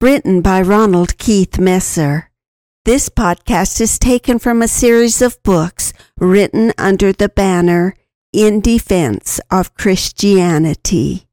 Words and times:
written 0.00 0.42
by 0.42 0.60
Ronald 0.60 1.16
Keith 1.16 1.58
Messer. 1.58 2.30
This 2.84 3.08
podcast 3.08 3.80
is 3.80 3.98
taken 3.98 4.38
from 4.38 4.60
a 4.60 4.68
series 4.68 5.22
of 5.22 5.42
books 5.42 5.94
written 6.18 6.74
under 6.76 7.14
the 7.14 7.30
banner 7.30 7.94
In 8.30 8.60
Defense 8.60 9.40
of 9.50 9.72
Christianity. 9.74 11.26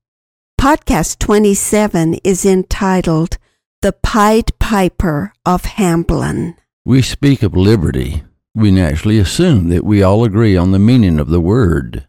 Podcast 0.59 1.19
27 1.19 2.14
is 2.23 2.45
entitled 2.45 3.38
The 3.81 3.91
Pied 3.91 4.58
Piper 4.59 5.34
of 5.45 5.64
Hamelin. 5.64 6.56
We 6.86 7.02
speak 7.02 7.44
of 7.44 7.58
liberty. 7.58 8.23
We 8.56 8.72
naturally 8.72 9.19
assume 9.19 9.67
that 9.69 9.84
we 9.84 10.02
all 10.02 10.23
agree 10.23 10.56
on 10.56 10.72
the 10.72 10.80
meaning 10.80 11.19
of 11.19 11.28
the 11.28 11.41
word. 11.41 12.08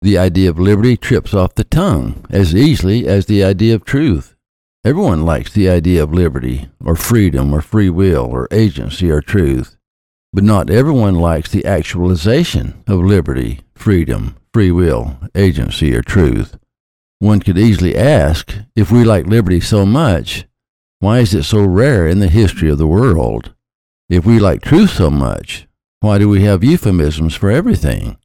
The 0.00 0.16
idea 0.16 0.48
of 0.48 0.58
liberty 0.58 0.96
trips 0.96 1.34
off 1.34 1.54
the 1.54 1.64
tongue 1.64 2.24
as 2.30 2.54
easily 2.54 3.06
as 3.06 3.26
the 3.26 3.44
idea 3.44 3.74
of 3.74 3.84
truth. 3.84 4.31
Everyone 4.84 5.24
likes 5.24 5.52
the 5.52 5.68
idea 5.68 6.02
of 6.02 6.12
liberty, 6.12 6.68
or 6.84 6.96
freedom, 6.96 7.54
or 7.54 7.60
free 7.60 7.88
will, 7.88 8.24
or 8.24 8.48
agency, 8.50 9.12
or 9.12 9.20
truth. 9.20 9.76
But 10.32 10.42
not 10.42 10.70
everyone 10.70 11.14
likes 11.14 11.52
the 11.52 11.64
actualization 11.64 12.82
of 12.88 12.98
liberty, 12.98 13.60
freedom, 13.76 14.34
free 14.52 14.72
will, 14.72 15.18
agency, 15.36 15.94
or 15.94 16.02
truth. 16.02 16.58
One 17.20 17.38
could 17.38 17.58
easily 17.58 17.96
ask 17.96 18.52
if 18.74 18.90
we 18.90 19.04
like 19.04 19.26
liberty 19.26 19.60
so 19.60 19.86
much, 19.86 20.46
why 20.98 21.20
is 21.20 21.32
it 21.32 21.44
so 21.44 21.64
rare 21.64 22.08
in 22.08 22.18
the 22.18 22.26
history 22.26 22.68
of 22.68 22.78
the 22.78 22.86
world? 22.88 23.54
If 24.08 24.26
we 24.26 24.40
like 24.40 24.62
truth 24.62 24.90
so 24.90 25.10
much, 25.10 25.68
why 26.00 26.18
do 26.18 26.28
we 26.28 26.42
have 26.42 26.64
euphemisms 26.64 27.36
for 27.36 27.52
everything? 27.52 28.18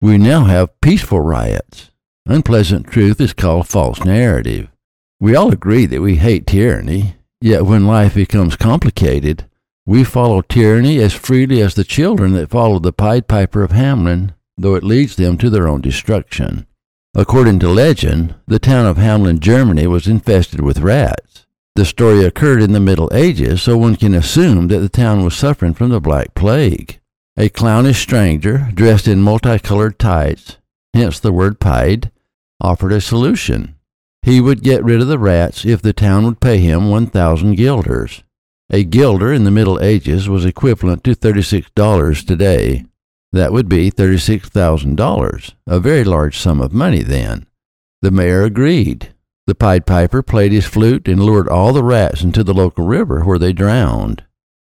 We 0.00 0.16
now 0.16 0.44
have 0.44 0.80
peaceful 0.80 1.20
riots. 1.20 1.90
Unpleasant 2.24 2.86
truth 2.86 3.20
is 3.20 3.34
called 3.34 3.68
false 3.68 4.02
narrative. 4.02 4.70
We 5.20 5.36
all 5.36 5.52
agree 5.52 5.84
that 5.84 6.00
we 6.00 6.16
hate 6.16 6.46
tyranny, 6.46 7.16
yet 7.42 7.66
when 7.66 7.86
life 7.86 8.14
becomes 8.14 8.56
complicated, 8.56 9.44
we 9.84 10.02
follow 10.02 10.40
tyranny 10.40 10.98
as 10.98 11.12
freely 11.12 11.60
as 11.60 11.74
the 11.74 11.84
children 11.84 12.32
that 12.32 12.48
follow 12.48 12.78
the 12.78 12.92
Pied 12.92 13.28
Piper 13.28 13.62
of 13.62 13.72
Hamelin, 13.72 14.32
though 14.56 14.76
it 14.76 14.82
leads 14.82 15.16
them 15.16 15.36
to 15.36 15.50
their 15.50 15.68
own 15.68 15.82
destruction. 15.82 16.66
According 17.14 17.58
to 17.58 17.68
legend, 17.68 18.34
the 18.46 18.58
town 18.58 18.86
of 18.86 18.96
Hamelin, 18.96 19.40
Germany 19.40 19.86
was 19.86 20.06
infested 20.06 20.60
with 20.60 20.78
rats. 20.78 21.44
The 21.74 21.84
story 21.84 22.24
occurred 22.24 22.62
in 22.62 22.72
the 22.72 22.80
Middle 22.80 23.10
Ages, 23.12 23.60
so 23.60 23.76
one 23.76 23.96
can 23.96 24.14
assume 24.14 24.68
that 24.68 24.78
the 24.78 24.88
town 24.88 25.22
was 25.22 25.36
suffering 25.36 25.74
from 25.74 25.90
the 25.90 26.00
Black 26.00 26.34
Plague. 26.34 26.98
A 27.36 27.50
clownish 27.50 28.00
stranger, 28.00 28.70
dressed 28.72 29.06
in 29.06 29.20
multicolored 29.20 29.98
tights, 29.98 30.56
hence 30.94 31.20
the 31.20 31.32
word 31.32 31.60
pied, 31.60 32.10
offered 32.60 32.92
a 32.92 33.02
solution. 33.02 33.76
He 34.22 34.40
would 34.40 34.62
get 34.62 34.84
rid 34.84 35.00
of 35.00 35.08
the 35.08 35.18
rats 35.18 35.64
if 35.64 35.80
the 35.80 35.92
town 35.92 36.24
would 36.24 36.40
pay 36.40 36.58
him 36.58 36.90
1,000 36.90 37.54
guilders. 37.54 38.22
A 38.70 38.84
guilder 38.84 39.32
in 39.32 39.44
the 39.44 39.50
Middle 39.50 39.80
Ages 39.80 40.28
was 40.28 40.44
equivalent 40.44 41.02
to 41.04 41.14
$36 41.14 42.26
today. 42.26 42.84
That 43.32 43.52
would 43.52 43.68
be 43.68 43.90
$36,000, 43.90 45.54
a 45.66 45.80
very 45.80 46.04
large 46.04 46.38
sum 46.38 46.60
of 46.60 46.72
money 46.72 47.02
then. 47.02 47.46
The 48.02 48.10
mayor 48.10 48.42
agreed. 48.42 49.14
The 49.46 49.54
Pied 49.54 49.86
Piper 49.86 50.22
played 50.22 50.52
his 50.52 50.66
flute 50.66 51.08
and 51.08 51.22
lured 51.22 51.48
all 51.48 51.72
the 51.72 51.82
rats 51.82 52.22
into 52.22 52.44
the 52.44 52.54
local 52.54 52.86
river 52.86 53.22
where 53.22 53.38
they 53.38 53.52
drowned. 53.52 54.24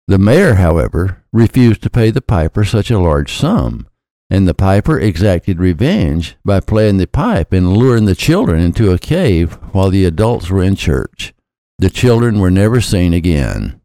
The 0.07 0.17
mayor, 0.17 0.55
however, 0.55 1.23
refused 1.31 1.83
to 1.83 1.89
pay 1.89 2.09
the 2.09 2.21
piper 2.21 2.65
such 2.65 2.91
a 2.91 2.99
large 2.99 3.33
sum, 3.33 3.87
and 4.31 4.47
the 4.47 4.55
piper 4.55 4.99
exacted 4.99 5.59
revenge 5.59 6.35
by 6.43 6.59
playing 6.59 6.97
the 6.97 7.05
pipe 7.05 7.53
and 7.53 7.77
luring 7.77 8.05
the 8.05 8.15
children 8.15 8.59
into 8.59 8.91
a 8.91 8.97
cave 8.97 9.53
while 9.73 9.91
the 9.91 10.05
adults 10.05 10.49
were 10.49 10.63
in 10.63 10.75
church. 10.75 11.33
The 11.77 11.91
children 11.91 12.39
were 12.39 12.49
never 12.49 12.81
seen 12.81 13.13
again. 13.13 13.79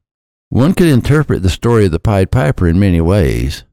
One 0.48 0.72
could 0.72 0.86
interpret 0.86 1.42
the 1.42 1.50
story 1.50 1.86
of 1.86 1.92
the 1.92 1.98
Pied 1.98 2.30
Piper 2.30 2.66
in 2.66 2.78
many 2.78 3.02
ways, 3.02 3.64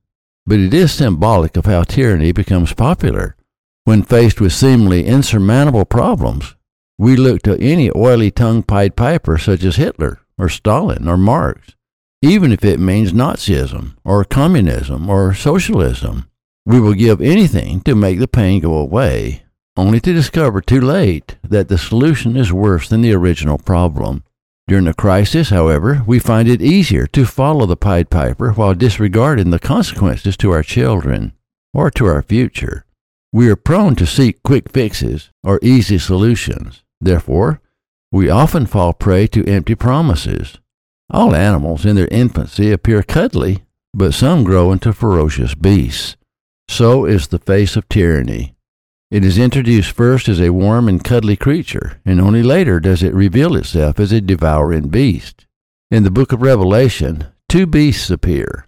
but 0.46 0.60
it 0.60 0.74
is 0.74 0.92
symbolic 0.92 1.56
of 1.56 1.66
how 1.66 1.84
tyranny 1.84 2.34
becomes 2.34 2.74
popular. 2.74 3.38
When 3.86 4.04
faced 4.04 4.42
with 4.42 4.52
seemingly 4.52 5.06
insurmountable 5.06 5.86
problems, 5.86 6.56
we 6.98 7.16
look 7.16 7.44
to 7.44 7.58
any 7.62 7.90
oily 7.96 8.32
tongued 8.32 8.68
Pied 8.68 8.98
Piper 8.98 9.38
such 9.38 9.64
as 9.64 9.78
Hitler 9.78 10.20
or 10.38 10.50
Stalin 10.50 11.08
or 11.08 11.16
Marx 11.16 11.76
even 12.24 12.54
if 12.54 12.64
it 12.64 12.80
means 12.80 13.12
Nazism 13.12 13.98
or 14.06 14.24
communism 14.24 15.10
or 15.10 15.34
socialism. 15.34 16.30
We 16.66 16.80
will 16.80 16.94
give 16.94 17.22
anything 17.22 17.82
to 17.82 17.96
make 17.96 18.20
the 18.20 18.28
pain 18.28 18.62
go 18.62 18.76
away, 18.76 19.44
only 19.76 20.00
to 20.02 20.14
discover 20.14 20.62
too 20.62 20.82
late 20.82 21.38
that 21.44 21.68
the 21.68 21.78
solution 21.78 22.38
is 22.38 22.54
worse 22.54 22.90
than 22.90 23.02
the 23.02 23.14
original 23.14 23.58
problem. 23.58 24.24
During 24.68 24.88
a 24.88 24.94
crisis, 24.94 25.50
however, 25.50 26.04
we 26.08 26.20
find 26.20 26.48
it 26.48 26.62
easier 26.62 27.06
to 27.08 27.26
follow 27.26 27.66
the 27.66 27.76
Pied 27.76 28.10
Piper 28.10 28.52
while 28.54 28.74
disregarding 28.74 29.50
the 29.50 29.60
consequences 29.60 30.38
to 30.38 30.52
our 30.52 30.64
children 30.64 31.34
or 31.74 31.92
to 31.92 32.06
our 32.06 32.22
future. 32.22 32.86
We 33.34 33.50
are 33.50 33.56
prone 33.56 33.96
to 33.96 34.06
seek 34.06 34.42
quick 34.44 34.72
fixes 34.72 35.32
or 35.44 35.60
easy 35.62 35.98
solutions. 35.98 36.84
Therefore, 37.02 37.60
we 38.12 38.30
often 38.30 38.66
fall 38.66 38.94
prey 38.94 39.28
to 39.28 39.46
empty 39.46 39.76
promises 39.76 40.60
all 41.10 41.36
animals 41.36 41.86
in 41.86 41.96
their 41.96 42.08
infancy 42.08 42.72
appear 42.72 43.04
cuddly, 43.04 43.64
but 43.94 44.14
some 44.14 44.44
grow 44.44 44.72
into 44.72 44.92
ferocious 44.92 45.54
beasts. 45.54 46.18
So 46.68 47.06
is 47.06 47.28
the 47.28 47.40
face 47.40 47.76
of 47.76 47.88
tyranny. 47.90 48.56
It 49.12 49.24
is 49.24 49.38
introduced 49.38 49.92
first 49.92 50.28
as 50.28 50.42
a 50.42 50.50
warm 50.50 50.90
and 50.90 51.04
cuddly 51.04 51.36
creature, 51.36 52.02
and 52.04 52.20
only 52.20 52.42
later 52.42 52.80
does 52.80 53.04
it 53.04 53.14
reveal 53.14 53.56
itself 53.56 54.00
as 54.00 54.12
a 54.12 54.20
devouring 54.20 54.90
beast. 54.90 55.46
In 55.92 56.04
the 56.04 56.10
book 56.10 56.32
of 56.32 56.42
Revelation, 56.42 57.28
two 57.48 57.68
beasts 57.68 58.10
appear. 58.10 58.68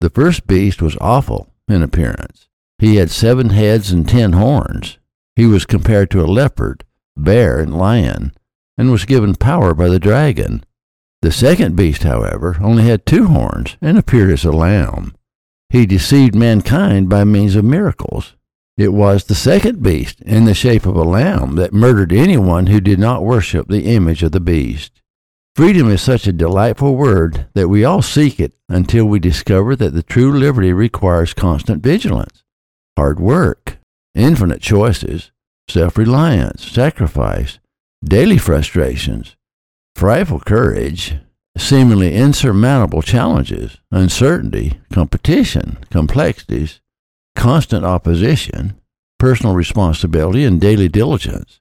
The 0.00 0.08
first 0.08 0.46
beast 0.46 0.80
was 0.80 0.96
awful 1.00 1.52
in 1.68 1.82
appearance. 1.82 2.48
He 2.78 2.96
had 2.96 3.10
seven 3.10 3.50
heads 3.50 3.92
and 3.92 4.08
ten 4.08 4.32
horns. 4.32 4.98
He 5.36 5.46
was 5.46 5.66
compared 5.66 6.10
to 6.12 6.24
a 6.24 6.26
leopard, 6.26 6.84
bear, 7.16 7.60
and 7.60 7.76
lion, 7.76 8.32
and 8.78 8.90
was 8.90 9.04
given 9.04 9.34
power 9.34 9.74
by 9.74 9.88
the 9.88 10.00
dragon. 10.00 10.64
The 11.20 11.30
second 11.30 11.76
beast, 11.76 12.02
however, 12.02 12.56
only 12.60 12.84
had 12.84 13.04
two 13.04 13.26
horns 13.26 13.76
and 13.80 13.98
appeared 13.98 14.30
as 14.30 14.44
a 14.44 14.52
lamb. 14.52 15.14
He 15.72 15.86
deceived 15.86 16.34
mankind 16.34 17.08
by 17.08 17.24
means 17.24 17.56
of 17.56 17.64
miracles. 17.64 18.36
It 18.76 18.92
was 18.92 19.24
the 19.24 19.34
second 19.34 19.82
beast, 19.82 20.20
in 20.20 20.44
the 20.44 20.52
shape 20.52 20.84
of 20.84 20.96
a 20.96 21.02
lamb, 21.02 21.54
that 21.54 21.72
murdered 21.72 22.12
anyone 22.12 22.66
who 22.66 22.78
did 22.78 22.98
not 22.98 23.24
worship 23.24 23.68
the 23.68 23.86
image 23.94 24.22
of 24.22 24.32
the 24.32 24.40
beast. 24.40 25.00
Freedom 25.56 25.88
is 25.88 26.02
such 26.02 26.26
a 26.26 26.32
delightful 26.32 26.94
word 26.94 27.46
that 27.54 27.68
we 27.68 27.86
all 27.86 28.02
seek 28.02 28.38
it 28.38 28.52
until 28.68 29.06
we 29.06 29.18
discover 29.18 29.74
that 29.76 29.94
the 29.94 30.02
true 30.02 30.30
liberty 30.30 30.74
requires 30.74 31.32
constant 31.32 31.82
vigilance, 31.82 32.44
hard 32.98 33.18
work, 33.18 33.78
infinite 34.14 34.60
choices, 34.60 35.32
self 35.70 35.96
reliance, 35.96 36.70
sacrifice, 36.70 37.60
daily 38.04 38.36
frustrations, 38.36 39.36
frightful 39.96 40.40
courage, 40.40 41.14
seemingly 41.56 42.14
insurmountable 42.14 43.02
challenges, 43.02 43.78
uncertainty, 43.90 44.80
competition, 44.92 45.78
complexities, 45.90 46.80
constant 47.36 47.84
opposition, 47.84 48.78
personal 49.18 49.54
responsibility, 49.54 50.44
and 50.44 50.60
daily 50.60 50.88
diligence. 50.88 51.60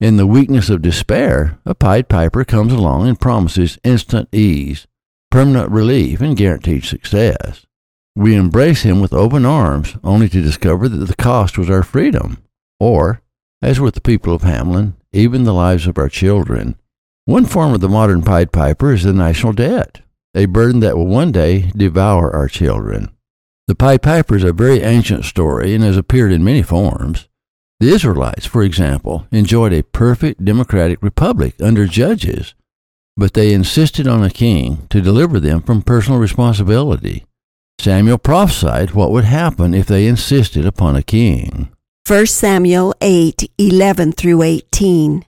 In 0.00 0.16
the 0.16 0.26
weakness 0.26 0.68
of 0.68 0.82
despair, 0.82 1.58
a 1.64 1.74
Pied 1.74 2.08
Piper 2.08 2.44
comes 2.44 2.72
along 2.72 3.06
and 3.06 3.20
promises 3.20 3.78
instant 3.84 4.28
ease, 4.32 4.86
permanent 5.30 5.70
relief, 5.70 6.20
and 6.20 6.36
guaranteed 6.36 6.84
success. 6.84 7.66
We 8.14 8.34
embrace 8.34 8.82
him 8.82 9.00
with 9.00 9.12
open 9.12 9.46
arms, 9.46 9.96
only 10.02 10.28
to 10.28 10.42
discover 10.42 10.88
that 10.88 11.06
the 11.06 11.14
cost 11.14 11.56
was 11.56 11.70
our 11.70 11.82
freedom, 11.82 12.38
or, 12.80 13.22
as 13.62 13.80
with 13.80 13.94
the 13.94 14.00
people 14.00 14.34
of 14.34 14.42
Hamelin, 14.42 14.94
even 15.12 15.44
the 15.44 15.54
lives 15.54 15.86
of 15.86 15.98
our 15.98 16.08
children. 16.08 16.76
One 17.24 17.44
form 17.46 17.72
of 17.72 17.80
the 17.80 17.88
modern 17.88 18.22
Pied 18.22 18.50
Piper 18.52 18.92
is 18.92 19.04
the 19.04 19.12
national 19.12 19.52
debt, 19.52 20.00
a 20.34 20.46
burden 20.46 20.80
that 20.80 20.96
will 20.96 21.06
one 21.06 21.30
day 21.30 21.70
devour 21.76 22.34
our 22.34 22.48
children. 22.48 23.10
The 23.68 23.76
Pied 23.76 24.02
Piper 24.02 24.34
is 24.34 24.42
a 24.42 24.52
very 24.52 24.82
ancient 24.82 25.24
story 25.24 25.72
and 25.74 25.84
has 25.84 25.96
appeared 25.96 26.32
in 26.32 26.42
many 26.42 26.62
forms. 26.62 27.28
The 27.78 27.90
Israelites, 27.94 28.44
for 28.46 28.62
example, 28.64 29.26
enjoyed 29.30 29.72
a 29.72 29.84
perfect 29.84 30.44
democratic 30.44 31.00
republic 31.02 31.54
under 31.60 31.86
judges. 31.86 32.54
but 33.14 33.34
they 33.34 33.52
insisted 33.52 34.08
on 34.08 34.24
a 34.24 34.30
king 34.30 34.86
to 34.88 35.02
deliver 35.02 35.38
them 35.38 35.60
from 35.60 35.82
personal 35.82 36.18
responsibility. 36.18 37.26
Samuel 37.78 38.16
prophesied 38.16 38.92
what 38.92 39.10
would 39.10 39.24
happen 39.24 39.74
if 39.74 39.86
they 39.86 40.06
insisted 40.06 40.64
upon 40.64 40.96
a 40.96 41.02
king. 41.02 41.68
1 42.08 42.26
Samuel 42.26 42.94
8 43.02 43.50
11 43.58 44.12
through 44.12 44.42
18. 44.42 45.26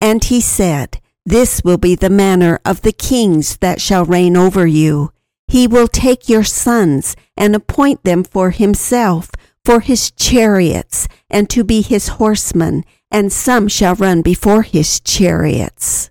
And 0.00 0.22
he 0.22 0.40
said, 0.40 1.00
This 1.26 1.62
will 1.64 1.78
be 1.78 1.94
the 1.94 2.10
manner 2.10 2.60
of 2.64 2.82
the 2.82 2.92
kings 2.92 3.56
that 3.58 3.80
shall 3.80 4.04
reign 4.04 4.36
over 4.36 4.66
you. 4.66 5.12
He 5.48 5.66
will 5.66 5.88
take 5.88 6.28
your 6.28 6.44
sons 6.44 7.16
and 7.36 7.54
appoint 7.54 8.04
them 8.04 8.24
for 8.24 8.50
himself, 8.50 9.30
for 9.64 9.80
his 9.80 10.10
chariots, 10.10 11.08
and 11.30 11.48
to 11.50 11.64
be 11.64 11.80
his 11.80 12.08
horsemen, 12.08 12.84
and 13.10 13.32
some 13.32 13.68
shall 13.68 13.94
run 13.94 14.20
before 14.20 14.62
his 14.62 15.00
chariots. 15.00 16.10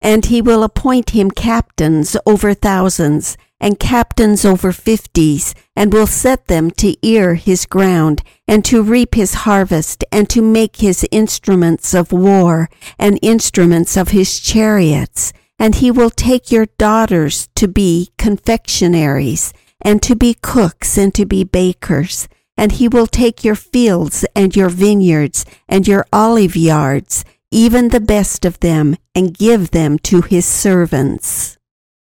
And 0.00 0.26
he 0.26 0.40
will 0.40 0.62
appoint 0.62 1.10
him 1.10 1.30
captains 1.30 2.16
over 2.24 2.54
thousands, 2.54 3.36
and 3.62 3.78
captains 3.78 4.44
over 4.44 4.72
fifties, 4.72 5.54
and 5.76 5.92
will 5.92 6.06
set 6.06 6.48
them 6.48 6.70
to 6.72 6.96
ear 7.06 7.36
his 7.36 7.64
ground, 7.64 8.20
and 8.48 8.64
to 8.64 8.82
reap 8.82 9.14
his 9.14 9.34
harvest, 9.46 10.04
and 10.10 10.28
to 10.28 10.42
make 10.42 10.76
his 10.76 11.06
instruments 11.12 11.94
of 11.94 12.10
war, 12.10 12.68
and 12.98 13.18
instruments 13.22 13.96
of 13.96 14.08
his 14.08 14.40
chariots. 14.40 15.32
And 15.60 15.76
he 15.76 15.92
will 15.92 16.10
take 16.10 16.50
your 16.50 16.66
daughters 16.76 17.48
to 17.54 17.68
be 17.68 18.10
confectionaries, 18.18 19.54
and 19.80 20.02
to 20.02 20.16
be 20.16 20.34
cooks, 20.34 20.98
and 20.98 21.14
to 21.14 21.24
be 21.24 21.44
bakers. 21.44 22.28
And 22.56 22.72
he 22.72 22.88
will 22.88 23.06
take 23.06 23.44
your 23.44 23.54
fields, 23.54 24.26
and 24.34 24.56
your 24.56 24.68
vineyards, 24.68 25.46
and 25.68 25.86
your 25.86 26.04
olive 26.12 26.56
yards, 26.56 27.24
even 27.52 27.88
the 27.88 28.00
best 28.00 28.44
of 28.44 28.58
them, 28.58 28.96
and 29.14 29.38
give 29.38 29.70
them 29.70 30.00
to 30.00 30.22
his 30.22 30.46
servants. 30.46 31.58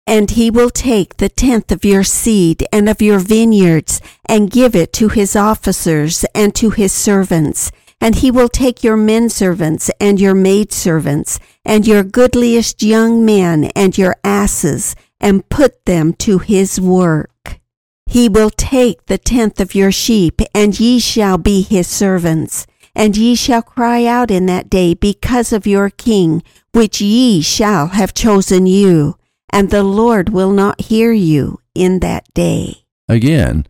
And 0.07 0.31
he 0.31 0.49
will 0.49 0.69
take 0.69 1.17
the 1.17 1.27
tenth 1.27 1.69
of 1.69 1.83
your 1.83 2.05
seed 2.05 2.65
and 2.71 2.87
of 2.87 3.01
your 3.01 3.19
vineyards, 3.19 3.99
and 4.25 4.49
give 4.49 4.73
it 4.73 4.93
to 4.93 5.09
his 5.09 5.35
officers 5.35 6.23
and 6.33 6.55
to 6.55 6.69
his 6.69 6.93
servants. 6.93 7.73
And 7.99 8.15
he 8.15 8.31
will 8.31 8.47
take 8.47 8.85
your 8.85 8.95
men 8.95 9.27
servants 9.27 9.91
and 9.99 10.21
your 10.21 10.33
maid 10.33 10.71
servants, 10.71 11.41
and 11.65 11.85
your 11.85 12.03
goodliest 12.03 12.81
young 12.81 13.25
men 13.25 13.65
and 13.75 13.97
your 13.97 14.15
asses, 14.23 14.95
and 15.19 15.49
put 15.49 15.85
them 15.85 16.13
to 16.13 16.37
his 16.37 16.79
work. 16.79 17.59
He 18.05 18.29
will 18.29 18.51
take 18.51 19.07
the 19.07 19.17
tenth 19.17 19.59
of 19.59 19.75
your 19.75 19.91
sheep, 19.91 20.41
and 20.55 20.79
ye 20.79 20.99
shall 20.99 21.37
be 21.37 21.63
his 21.63 21.87
servants. 21.87 22.65
And 22.95 23.17
ye 23.17 23.35
shall 23.35 23.61
cry 23.61 24.05
out 24.05 24.31
in 24.31 24.45
that 24.45 24.69
day 24.69 24.93
because 24.93 25.51
of 25.51 25.67
your 25.67 25.89
king, 25.89 26.43
which 26.71 27.01
ye 27.01 27.41
shall 27.41 27.87
have 27.87 28.13
chosen 28.13 28.67
you 28.67 29.17
and 29.51 29.69
the 29.69 29.83
Lord 29.83 30.29
will 30.29 30.51
not 30.51 30.81
hear 30.81 31.11
you 31.11 31.59
in 31.73 31.99
that 31.99 32.31
day. 32.33 32.85
Again, 33.07 33.65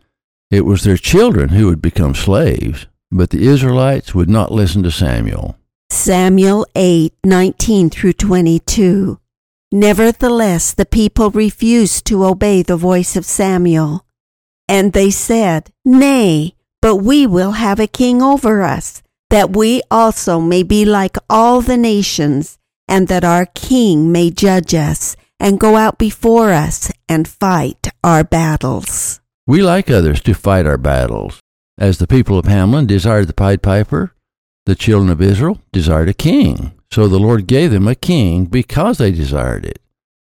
it 0.50 0.64
was 0.64 0.82
their 0.82 0.96
children 0.96 1.50
who 1.50 1.66
would 1.66 1.82
become 1.82 2.14
slaves, 2.14 2.86
but 3.10 3.30
the 3.30 3.46
Israelites 3.46 4.14
would 4.14 4.28
not 4.28 4.52
listen 4.52 4.82
to 4.82 4.90
Samuel. 4.90 5.56
Samuel 5.90 6.66
8 6.74 7.14
19 7.24 7.90
through 7.90 8.12
22. 8.14 9.18
Nevertheless, 9.70 10.72
the 10.72 10.86
people 10.86 11.30
refused 11.30 12.06
to 12.06 12.24
obey 12.24 12.62
the 12.62 12.76
voice 12.76 13.16
of 13.16 13.24
Samuel. 13.24 14.04
And 14.68 14.92
they 14.92 15.10
said, 15.10 15.70
Nay, 15.84 16.54
but 16.80 16.96
we 16.96 17.26
will 17.26 17.52
have 17.52 17.80
a 17.80 17.86
king 17.86 18.22
over 18.22 18.62
us, 18.62 19.02
that 19.30 19.56
we 19.56 19.82
also 19.90 20.40
may 20.40 20.62
be 20.62 20.84
like 20.84 21.16
all 21.28 21.60
the 21.60 21.76
nations, 21.76 22.58
and 22.86 23.08
that 23.08 23.24
our 23.24 23.46
king 23.46 24.10
may 24.12 24.30
judge 24.30 24.74
us 24.74 25.16
and 25.40 25.60
go 25.60 25.76
out 25.76 25.98
before 25.98 26.50
us 26.50 26.92
and 27.08 27.28
fight 27.28 27.88
our 28.02 28.24
battles. 28.24 29.20
We 29.46 29.62
like 29.62 29.90
others 29.90 30.20
to 30.22 30.34
fight 30.34 30.66
our 30.66 30.78
battles. 30.78 31.40
As 31.78 31.98
the 31.98 32.06
people 32.06 32.38
of 32.38 32.46
Hamelin 32.46 32.86
desired 32.86 33.28
the 33.28 33.34
Pied 33.34 33.62
Piper, 33.62 34.14
the 34.66 34.74
children 34.74 35.10
of 35.10 35.22
Israel 35.22 35.60
desired 35.72 36.08
a 36.08 36.14
king. 36.14 36.72
So 36.92 37.06
the 37.06 37.18
Lord 37.18 37.46
gave 37.46 37.70
them 37.70 37.86
a 37.86 37.94
king 37.94 38.46
because 38.46 38.98
they 38.98 39.12
desired 39.12 39.64
it. 39.64 39.78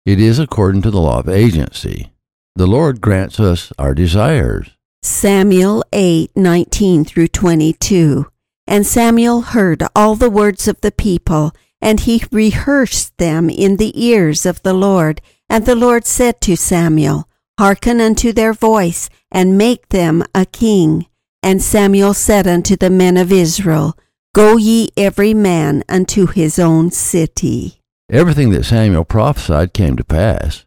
It 0.06 0.20
is 0.20 0.38
according 0.38 0.82
to 0.82 0.90
the 0.90 1.00
law 1.00 1.18
of 1.18 1.28
agency. 1.28 2.12
The 2.54 2.66
Lord 2.66 3.00
grants 3.00 3.40
us 3.40 3.72
our 3.78 3.94
desires. 3.94 4.70
Samuel 5.02 5.82
8 5.92 6.30
19 6.36 7.04
through 7.04 7.28
22. 7.28 8.26
And 8.66 8.86
Samuel 8.86 9.40
heard 9.40 9.82
all 9.96 10.14
the 10.14 10.30
words 10.30 10.68
of 10.68 10.80
the 10.80 10.92
people 10.92 11.52
and 11.82 12.00
he 12.00 12.24
rehearsed 12.30 13.18
them 13.18 13.50
in 13.50 13.76
the 13.76 13.92
ears 14.02 14.46
of 14.46 14.62
the 14.62 14.72
Lord. 14.72 15.20
And 15.50 15.66
the 15.66 15.74
Lord 15.74 16.06
said 16.06 16.40
to 16.42 16.56
Samuel, 16.56 17.28
Hearken 17.58 18.00
unto 18.00 18.32
their 18.32 18.54
voice, 18.54 19.10
and 19.30 19.58
make 19.58 19.88
them 19.88 20.22
a 20.34 20.46
king. 20.46 21.06
And 21.42 21.60
Samuel 21.60 22.14
said 22.14 22.46
unto 22.46 22.76
the 22.76 22.88
men 22.88 23.16
of 23.16 23.32
Israel, 23.32 23.98
Go 24.34 24.56
ye 24.56 24.90
every 24.96 25.34
man 25.34 25.82
unto 25.88 26.26
his 26.26 26.58
own 26.58 26.90
city. 26.90 27.80
Everything 28.10 28.50
that 28.50 28.64
Samuel 28.64 29.04
prophesied 29.04 29.74
came 29.74 29.96
to 29.96 30.04
pass. 30.04 30.64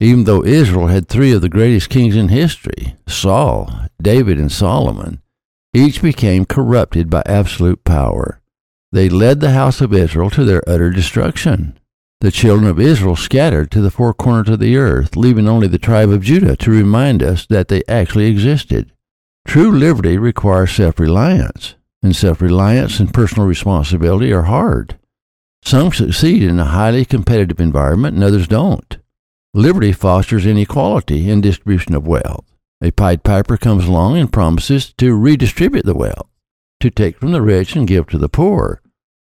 Even 0.00 0.24
though 0.24 0.44
Israel 0.44 0.86
had 0.86 1.08
three 1.08 1.32
of 1.32 1.42
the 1.42 1.48
greatest 1.48 1.90
kings 1.90 2.16
in 2.16 2.28
history, 2.28 2.96
Saul, 3.06 3.70
David, 4.00 4.38
and 4.38 4.50
Solomon, 4.50 5.20
each 5.74 6.02
became 6.02 6.44
corrupted 6.44 7.10
by 7.10 7.22
absolute 7.26 7.84
power. 7.84 8.41
They 8.92 9.08
led 9.08 9.40
the 9.40 9.52
house 9.52 9.80
of 9.80 9.94
Israel 9.94 10.28
to 10.30 10.44
their 10.44 10.62
utter 10.68 10.90
destruction. 10.90 11.78
The 12.20 12.30
children 12.30 12.68
of 12.68 12.78
Israel 12.78 13.16
scattered 13.16 13.70
to 13.70 13.80
the 13.80 13.90
four 13.90 14.12
corners 14.12 14.50
of 14.50 14.60
the 14.60 14.76
earth, 14.76 15.16
leaving 15.16 15.48
only 15.48 15.66
the 15.66 15.78
tribe 15.78 16.10
of 16.10 16.22
Judah 16.22 16.56
to 16.56 16.70
remind 16.70 17.22
us 17.22 17.46
that 17.46 17.68
they 17.68 17.82
actually 17.88 18.26
existed. 18.26 18.92
True 19.46 19.72
liberty 19.72 20.18
requires 20.18 20.72
self 20.72 21.00
reliance, 21.00 21.74
and 22.02 22.14
self 22.14 22.42
reliance 22.42 23.00
and 23.00 23.12
personal 23.12 23.48
responsibility 23.48 24.32
are 24.32 24.42
hard. 24.42 24.98
Some 25.64 25.92
succeed 25.92 26.42
in 26.42 26.60
a 26.60 26.64
highly 26.66 27.04
competitive 27.04 27.60
environment 27.60 28.14
and 28.14 28.22
others 28.22 28.46
don't. 28.46 28.98
Liberty 29.54 29.92
fosters 29.92 30.44
inequality 30.44 31.30
in 31.30 31.40
distribution 31.40 31.94
of 31.94 32.06
wealth. 32.06 32.44
A 32.82 32.90
Pied 32.90 33.22
Piper 33.22 33.56
comes 33.56 33.86
along 33.86 34.18
and 34.18 34.32
promises 34.32 34.92
to 34.98 35.16
redistribute 35.16 35.86
the 35.86 35.94
wealth, 35.94 36.28
to 36.80 36.90
take 36.90 37.18
from 37.18 37.32
the 37.32 37.42
rich 37.42 37.74
and 37.74 37.88
give 37.88 38.06
to 38.08 38.18
the 38.18 38.28
poor. 38.28 38.81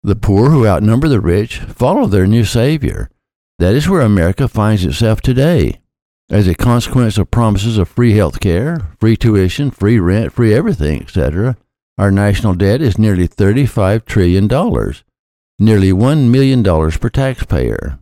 The 0.01 0.15
poor 0.15 0.49
who 0.49 0.65
outnumber 0.65 1.09
the 1.09 1.19
rich 1.19 1.59
follow 1.59 2.05
their 2.05 2.25
new 2.25 2.45
Savior. 2.45 3.09
That 3.57 3.75
is 3.75 3.89
where 3.89 3.99
America 3.99 4.47
finds 4.47 4.85
itself 4.85 5.19
today. 5.19 5.81
As 6.29 6.47
a 6.47 6.55
consequence 6.55 7.17
of 7.17 7.31
promises 7.31 7.77
of 7.77 7.89
free 7.89 8.13
health 8.13 8.39
care, 8.39 8.95
free 8.97 9.17
tuition, 9.17 9.71
free 9.71 9.99
rent, 9.99 10.31
free 10.31 10.53
everything, 10.53 11.01
etc., 11.01 11.57
our 11.97 12.11
national 12.11 12.53
debt 12.53 12.81
is 12.81 12.97
nearly 12.97 13.27
$35 13.27 14.05
trillion, 14.05 14.47
nearly 15.59 15.91
$1 15.91 16.29
million 16.29 16.63
per 16.63 17.09
taxpayer. 17.09 17.99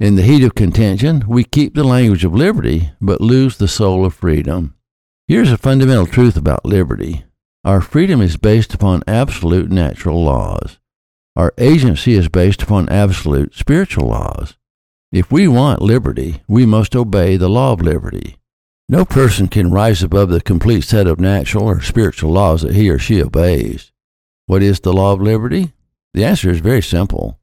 In 0.00 0.14
the 0.14 0.22
heat 0.22 0.42
of 0.42 0.54
contention, 0.54 1.24
we 1.28 1.44
keep 1.44 1.74
the 1.74 1.84
language 1.84 2.24
of 2.24 2.32
liberty, 2.32 2.92
but 2.98 3.20
lose 3.20 3.58
the 3.58 3.68
soul 3.68 4.06
of 4.06 4.14
freedom. 4.14 4.74
Here's 5.28 5.52
a 5.52 5.58
fundamental 5.58 6.06
truth 6.06 6.38
about 6.38 6.64
liberty 6.64 7.24
our 7.62 7.82
freedom 7.82 8.22
is 8.22 8.38
based 8.38 8.72
upon 8.72 9.02
absolute 9.06 9.70
natural 9.70 10.22
laws. 10.22 10.78
Our 11.36 11.52
agency 11.58 12.14
is 12.14 12.28
based 12.28 12.62
upon 12.62 12.88
absolute 12.88 13.54
spiritual 13.54 14.08
laws. 14.08 14.56
If 15.12 15.30
we 15.30 15.46
want 15.46 15.82
liberty, 15.82 16.42
we 16.48 16.64
must 16.64 16.96
obey 16.96 17.36
the 17.36 17.50
law 17.50 17.72
of 17.72 17.82
liberty. 17.82 18.36
No 18.88 19.04
person 19.04 19.48
can 19.48 19.70
rise 19.70 20.02
above 20.02 20.30
the 20.30 20.40
complete 20.40 20.82
set 20.84 21.06
of 21.06 21.20
natural 21.20 21.64
or 21.64 21.82
spiritual 21.82 22.32
laws 22.32 22.62
that 22.62 22.74
he 22.74 22.88
or 22.88 22.98
she 22.98 23.22
obeys. 23.22 23.92
What 24.46 24.62
is 24.62 24.80
the 24.80 24.92
law 24.92 25.12
of 25.12 25.20
liberty? 25.20 25.72
The 26.14 26.24
answer 26.24 26.50
is 26.50 26.60
very 26.60 26.82
simple. 26.82 27.38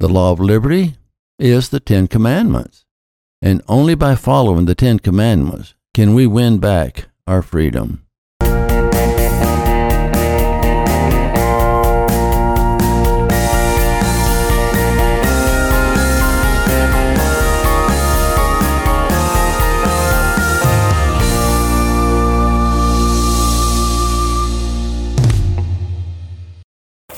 The 0.00 0.08
law 0.08 0.32
of 0.32 0.40
liberty 0.40 0.94
is 1.38 1.68
the 1.68 1.80
Ten 1.80 2.06
Commandments. 2.06 2.86
And 3.42 3.62
only 3.68 3.94
by 3.94 4.14
following 4.14 4.64
the 4.64 4.74
Ten 4.74 4.98
Commandments 4.98 5.74
can 5.92 6.14
we 6.14 6.26
win 6.26 6.58
back 6.58 7.08
our 7.26 7.42
freedom. 7.42 8.05